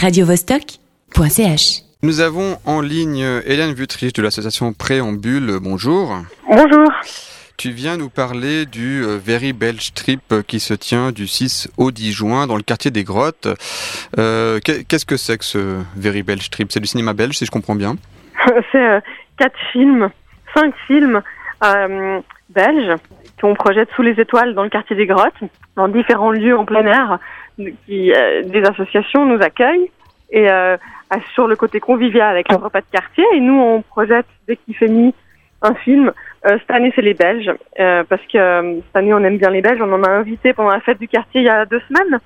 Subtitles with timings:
[0.00, 1.82] radiovostok.ch.
[2.02, 5.58] Nous avons en ligne Hélène Vutrich de l'association Préambule.
[5.60, 6.16] Bonjour.
[6.48, 6.88] Bonjour.
[7.56, 11.90] Tu viens nous parler du euh, Very Belge Trip qui se tient du 6 au
[11.90, 13.48] 10 juin dans le quartier des Grottes.
[14.16, 16.70] Euh, Qu'est-ce que c'est que ce Very Belge Trip?
[16.70, 17.96] C'est du cinéma belge, si je comprends bien.
[18.72, 19.00] C'est euh,
[19.36, 20.08] quatre films,
[20.54, 21.20] cinq films
[21.64, 22.20] euh,
[22.50, 22.94] belges
[23.40, 25.42] qu'on projette sous les étoiles dans le quartier des Grottes,
[25.76, 27.18] dans différents lieux en plein air.
[27.86, 29.90] Qui, euh, des associations nous accueillent
[30.30, 30.76] et euh,
[31.34, 33.24] sur le côté convivial avec le repas de quartier.
[33.34, 35.12] Et nous, on projette dès qu'il fait nuit
[35.62, 36.12] un film.
[36.46, 37.50] Euh, cette année, c'est les Belges,
[37.80, 39.80] euh, parce que euh, cette année, on aime bien les Belges.
[39.82, 42.20] On en a invité pendant la fête du quartier il y a deux semaines,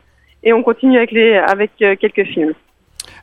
[0.45, 2.53] et on continue avec les avec quelques films.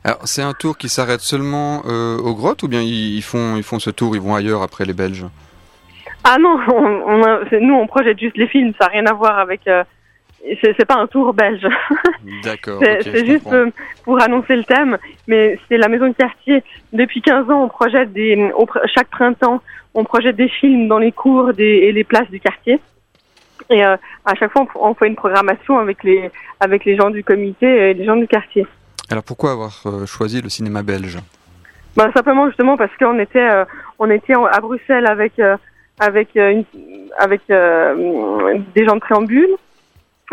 [0.02, 3.62] Alors, c'est un tour qui s'arrête seulement aux grottes ou bien ils ils font, ils
[3.62, 5.26] font ce tour, ils vont ailleurs après les Belges?
[6.24, 8.72] Ah non, on, on a- c'est- nous, on projette juste les films.
[8.80, 9.60] Ça n'a rien à voir avec.
[10.62, 11.66] C'est pas un tour belge.
[12.44, 12.80] D'accord.
[13.02, 13.70] C'est juste euh,
[14.04, 16.62] pour annoncer le thème, mais c'est la maison de quartier.
[16.92, 18.50] Depuis 15 ans, on projette des,
[18.94, 19.60] chaque printemps,
[19.94, 22.80] on projette des films dans les cours des, et les places du quartier.
[23.68, 27.10] Et euh, à chaque fois, on, on fait une programmation avec les, avec les gens
[27.10, 28.66] du comité et les gens du quartier.
[29.10, 31.18] Alors, pourquoi avoir euh, choisi le cinéma belge?
[31.96, 33.64] Ben, simplement justement parce qu'on était, euh,
[33.98, 35.56] on était en- à Bruxelles avec, euh,
[35.98, 36.64] avec, euh, une,
[37.18, 39.48] avec euh, des gens de préambule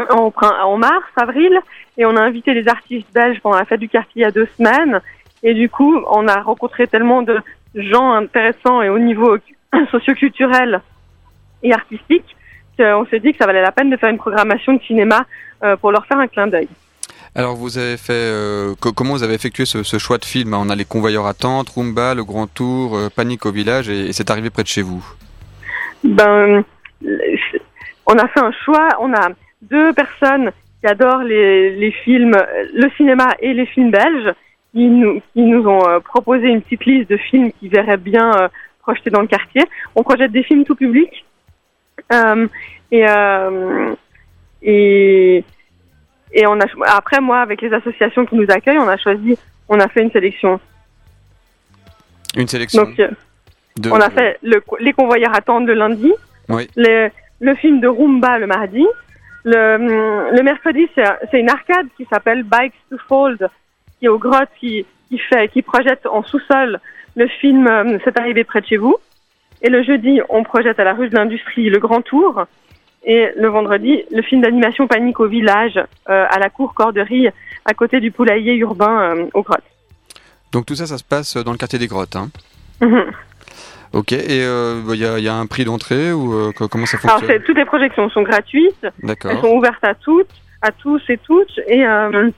[0.09, 1.57] en, mars, avril,
[1.97, 4.31] et on a invité les artistes belges pendant la fête du quartier il y a
[4.31, 5.01] deux semaines.
[5.43, 7.39] Et du coup, on a rencontré tellement de
[7.75, 9.37] gens intéressants et au niveau
[9.91, 10.81] socioculturel
[11.63, 12.35] et artistique
[12.77, 15.25] qu'on s'est dit que ça valait la peine de faire une programmation de cinéma
[15.63, 16.67] euh, pour leur faire un clin d'œil.
[17.35, 20.53] Alors, vous avez fait, euh, co- comment vous avez effectué ce, ce choix de film
[20.53, 24.07] On a les convoyeurs à tente, Roomba, Le Grand Tour, euh, Panique au village, et,
[24.07, 25.03] et c'est arrivé près de chez vous.
[26.03, 26.63] Ben,
[28.07, 28.87] on a fait un choix.
[28.99, 29.29] On a
[29.61, 32.35] deux personnes qui adorent les, les films,
[32.73, 34.33] le cinéma et les films belges,
[34.73, 38.31] qui nous, qui nous ont euh, proposé une petite liste de films qui verraient bien
[38.35, 38.47] euh,
[38.81, 39.63] projetés dans le quartier.
[39.95, 41.25] On projette des films tout public.
[42.13, 42.47] Euh,
[42.91, 43.95] et, euh,
[44.61, 45.43] et,
[46.31, 49.37] et on a, après, moi, avec les associations qui nous accueillent, on a choisi,
[49.67, 50.59] on a fait une sélection.
[52.35, 52.97] Une sélection Donc,
[53.77, 53.89] de...
[53.89, 56.13] on a fait le, les convoyeurs attendent le lundi,
[56.49, 56.67] Oui.
[56.75, 58.85] le, le film de Roomba le mardi.
[59.43, 63.49] Le, hum, le mercredi, c'est un- c'est une arcade qui s'appelle Bikes to Fold,
[63.99, 66.79] qui est aux grottes, qui, qui, fait, qui projette en sous-sol
[67.15, 68.95] le film hum, C'est arrivé près de chez vous.
[69.61, 72.45] Et le jeudi, on projette à la rue de l'Industrie le Grand Tour.
[73.03, 75.77] Et le vendredi, le film d'animation Panique au village,
[76.09, 77.29] euh, à la cour Corderie,
[77.65, 79.63] à côté du poulailler urbain euh, aux grottes.
[80.51, 82.15] Donc tout ça, ça se passe dans le quartier des grottes.
[82.17, 82.29] Hein.
[82.81, 83.05] Mhm.
[83.93, 86.97] Ok, et il y, a, y a un prix d'entrée ou euh, co- comment ça
[86.97, 88.85] fonctionne toutes les projections sont gratuites.
[89.29, 90.29] Elles sont ouvertes à toutes,
[90.61, 91.59] à tous et toutes.
[91.67, 92.29] Et euh,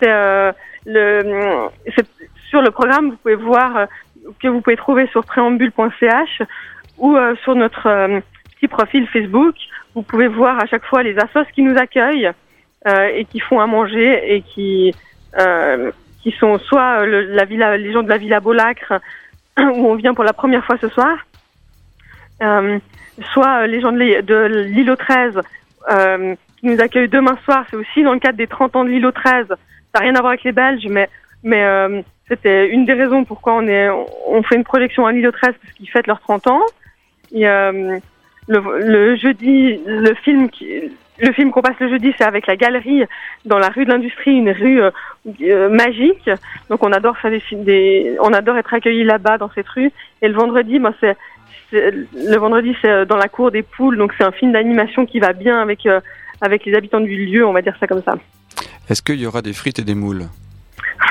[0.00, 0.52] c'est euh,
[0.86, 1.68] le
[2.50, 3.86] sur le programme, vous pouvez voir euh,
[4.40, 6.42] que vous pouvez trouver sur préambule.ch
[6.98, 8.20] ou euh, sur notre euh,
[8.56, 9.54] petit profil Facebook.
[9.94, 12.30] Vous pouvez voir à chaque fois les assos qui nous accueillent
[12.86, 14.94] euh, et qui font à manger et qui
[15.40, 15.90] euh,
[16.22, 18.94] qui sont soit euh, le- la villa, les gens de la Villa Bolacre
[19.58, 21.16] où on vient pour la première fois ce soir,
[22.42, 22.78] euh,
[23.32, 25.40] soit euh, les gens de aux 13
[25.90, 27.64] euh, qui nous accueillent demain soir.
[27.70, 29.46] C'est aussi dans le cadre des 30 ans de aux 13.
[29.48, 29.56] Ça
[29.94, 31.08] n'a rien à voir avec les Belges, mais,
[31.42, 33.88] mais euh, c'était une des raisons pourquoi on, est,
[34.26, 36.62] on fait une projection à aux 13 parce qu'ils fêtent leurs 30 ans.
[37.32, 37.98] Et, euh,
[38.46, 42.56] le, le jeudi, le film qui, le film qu'on passe le jeudi, c'est avec la
[42.56, 43.04] galerie
[43.44, 44.90] dans la rue de l'Industrie, une rue euh,
[45.42, 46.28] euh, magique.
[46.70, 49.92] Donc on adore faire des on adore être accueillis là-bas dans cette rue.
[50.22, 51.16] Et le vendredi, moi c'est
[51.74, 55.20] le vendredi, c'est euh, dans la cour des poules, donc c'est un film d'animation qui
[55.20, 56.00] va bien avec euh,
[56.40, 58.16] avec les habitants du lieu, on va dire ça comme ça.
[58.88, 60.24] Est-ce qu'il y aura des frites et des moules?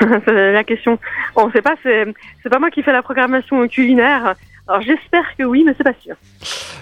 [0.00, 0.98] C'est la question.
[1.36, 2.06] On sait pas, c'est
[2.42, 4.34] c'est pas moi qui fais la programmation culinaire.
[4.66, 6.14] Alors j'espère que oui, mais c'est pas sûr.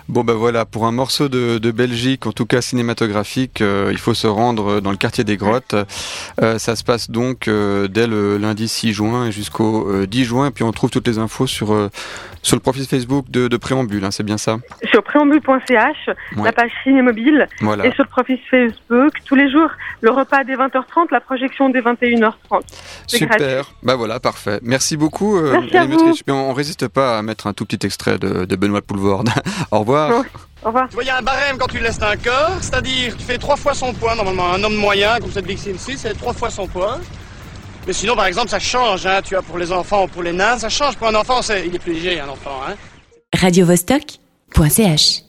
[0.08, 3.98] Bon ben voilà, pour un morceau de, de Belgique, en tout cas cinématographique, euh, il
[3.98, 5.74] faut se rendre dans le quartier des Grottes.
[6.40, 10.46] Euh, ça se passe donc euh, dès le lundi 6 juin jusqu'au euh, 10 juin.
[10.48, 11.88] Et puis on trouve toutes les infos sur, euh,
[12.42, 14.58] sur le profil Facebook de, de Préambule, hein, c'est bien ça?
[14.90, 15.96] Sur préambule.ch,
[16.36, 16.44] Ouais.
[16.44, 17.86] la page ciné mobile, Voilà.
[17.86, 19.70] et sur le profil Facebook, tous les jours,
[20.00, 22.32] le repas dès 20h30, la projection dès 21h30.
[23.06, 24.58] c'est Super, bah voilà, parfait.
[24.62, 26.12] Merci beaucoup, euh, Merci à vous.
[26.28, 29.30] On, on résiste pas à mettre un tout petit extrait de, de Benoît Poulvorde.
[29.70, 30.24] Au revoir.
[30.62, 30.88] Au revoir.
[30.88, 33.38] Tu vois, il y a un barème quand tu laisses un corps, c'est-à-dire tu fais
[33.38, 34.52] trois fois son poids, normalement.
[34.52, 36.98] Un homme moyen, comme cette Vixine ici, c'est trois fois son poids.
[37.86, 40.32] Mais sinon, par exemple, ça change, hein, tu vois, pour les enfants ou pour les
[40.32, 40.96] nains, ça change.
[40.96, 41.66] Pour un enfant, c'est...
[41.66, 42.74] il est plus léger, un enfant, hein.
[43.34, 45.22] radiovostok.ch